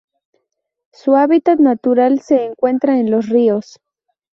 [0.91, 3.79] Su hábitat natural se encuentra en los ríos.